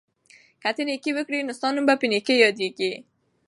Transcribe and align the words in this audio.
که 0.61 0.69
ته 0.75 0.81
نېکي 0.87 1.11
وکړې، 1.15 1.39
ستا 1.57 1.67
نوم 1.73 1.85
به 1.87 1.95
په 2.01 2.05
نېکۍ 2.11 2.37
یادیږي. 2.41 2.91